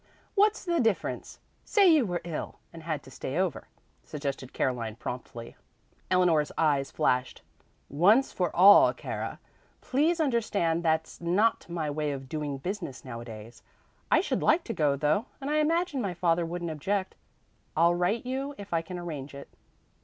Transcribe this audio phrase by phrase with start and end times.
[0.33, 1.37] "What's the difference?
[1.63, 3.67] Say you were ill and had to stay over,"
[4.01, 5.55] suggested Caroline promptly.
[6.09, 7.43] Eleanor's eyes flashed.
[7.87, 9.37] "Once for all, Cara,
[9.79, 13.61] please understand that's not my way of doing business nowadays.
[14.09, 17.13] I should like to go, though, and I imagine my father wouldn't object.
[17.77, 19.49] I'll write you if I can arrange it."